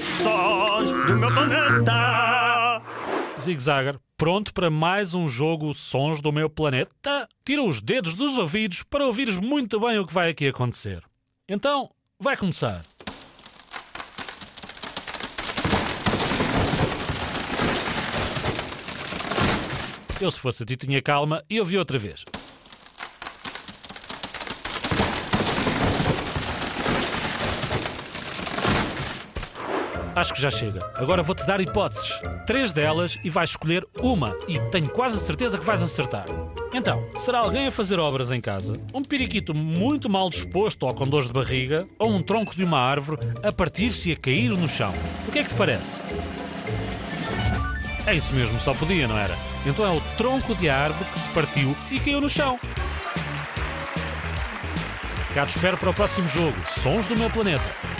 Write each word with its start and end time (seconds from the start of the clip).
Sons 0.00 0.90
do 0.90 1.16
meu 1.16 1.32
planeta. 1.32 2.82
Zig 3.40 3.60
Zagger, 3.60 3.98
pronto 4.16 4.52
para 4.52 4.70
mais 4.70 5.14
um 5.14 5.26
jogo 5.28 5.72
Sons 5.72 6.20
do 6.20 6.30
Meu 6.30 6.50
Planeta? 6.50 7.26
Tira 7.44 7.62
os 7.62 7.80
dedos 7.80 8.14
dos 8.14 8.36
ouvidos 8.36 8.82
para 8.82 9.06
ouvires 9.06 9.36
muito 9.38 9.80
bem 9.80 9.98
o 9.98 10.06
que 10.06 10.12
vai 10.12 10.28
aqui 10.30 10.48
acontecer. 10.48 11.02
Então, 11.48 11.90
vai 12.20 12.36
começar. 12.36 12.84
Eu, 20.20 20.30
se 20.30 20.40
fosse 20.40 20.62
a 20.62 20.66
ti, 20.66 20.76
tinha 20.76 21.00
calma 21.00 21.42
e 21.48 21.58
ouvi 21.58 21.78
outra 21.78 21.98
vez. 21.98 22.24
Acho 30.16 30.32
que 30.32 30.40
já 30.40 30.48
chega. 30.50 30.78
Agora 30.96 31.22
vou-te 31.22 31.46
dar 31.46 31.60
hipóteses. 31.60 32.18
Três 32.46 32.72
delas 32.72 33.18
e 33.22 33.28
vais 33.28 33.50
escolher 33.50 33.86
uma. 34.00 34.34
E 34.48 34.58
tenho 34.70 34.88
quase 34.88 35.16
a 35.16 35.18
certeza 35.18 35.58
que 35.58 35.64
vais 35.64 35.82
acertar. 35.82 36.24
Então, 36.72 37.06
será 37.18 37.40
alguém 37.40 37.66
a 37.66 37.70
fazer 37.70 38.00
obras 38.00 38.32
em 38.32 38.40
casa? 38.40 38.72
Um 38.94 39.02
periquito 39.02 39.52
muito 39.52 40.08
mal 40.08 40.30
disposto 40.30 40.84
ou 40.84 40.94
com 40.94 41.04
dores 41.04 41.26
de 41.26 41.34
barriga? 41.34 41.86
Ou 41.98 42.10
um 42.10 42.22
tronco 42.22 42.56
de 42.56 42.64
uma 42.64 42.78
árvore 42.78 43.20
a 43.42 43.52
partir-se 43.52 44.08
e 44.08 44.12
a 44.14 44.16
cair 44.16 44.48
no 44.52 44.66
chão? 44.66 44.94
O 45.28 45.32
que 45.32 45.40
é 45.40 45.42
que 45.42 45.50
te 45.50 45.54
parece? 45.54 46.00
É 48.06 48.14
isso 48.14 48.32
mesmo, 48.32 48.58
só 48.58 48.72
podia, 48.72 49.06
não 49.06 49.18
era? 49.18 49.36
Então 49.66 49.84
é 49.84 49.94
o 49.94 50.00
tronco 50.16 50.54
de 50.54 50.70
árvore 50.70 51.10
que 51.10 51.18
se 51.18 51.28
partiu 51.28 51.76
e 51.90 52.00
caiu 52.00 52.22
no 52.22 52.30
chão. 52.30 52.58
Cá 55.34 55.44
te 55.44 55.56
espero 55.56 55.76
para 55.76 55.90
o 55.90 55.94
próximo 55.94 56.26
jogo. 56.26 56.56
Sons 56.80 57.06
do 57.06 57.18
meu 57.18 57.28
planeta. 57.28 57.95